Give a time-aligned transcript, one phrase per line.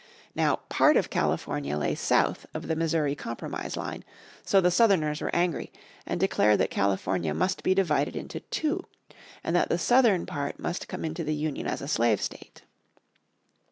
[0.33, 4.03] Now part of California lay south of the Missouri Compromise Line,
[4.43, 5.71] so the Southerners were angry,
[6.07, 8.83] and declared that California must be divided into two,
[9.43, 12.63] and that the Southern part must come into the Union as a slave state.